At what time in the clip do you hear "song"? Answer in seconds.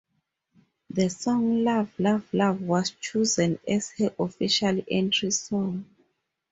1.11-1.63, 5.29-5.85